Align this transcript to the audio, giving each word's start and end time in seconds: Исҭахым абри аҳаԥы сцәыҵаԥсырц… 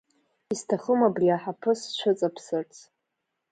Исҭахым 0.53 0.99
абри 1.07 1.35
аҳаԥы 1.35 1.71
сцәыҵаԥсырц… 1.79 2.73